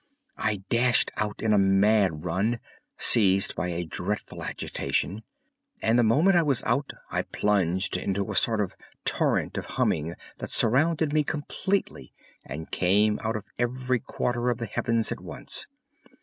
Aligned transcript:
I 0.39 0.63
dashed 0.67 1.11
out 1.17 1.43
in 1.43 1.53
a 1.53 1.59
mad 1.59 2.25
run, 2.25 2.59
seized 2.97 3.55
by 3.55 3.67
a 3.67 3.85
dreadful 3.85 4.41
agitation, 4.41 5.21
and 5.79 5.99
the 5.99 6.03
moment 6.03 6.35
I 6.35 6.41
was 6.41 6.63
out 6.63 6.91
I 7.11 7.21
plunged 7.21 7.97
into 7.97 8.31
a 8.31 8.35
sort 8.35 8.61
of 8.61 8.75
torrent 9.05 9.59
of 9.59 9.67
humming 9.77 10.15
that 10.39 10.49
surrounded 10.49 11.13
me 11.13 11.23
completely 11.23 12.13
and 12.43 12.71
came 12.71 13.19
out 13.21 13.35
of 13.35 13.45
every 13.59 13.99
quarter 13.99 14.49
of 14.49 14.57
the 14.57 14.65
heavens 14.65 15.11
at 15.11 15.19
once. 15.21 15.67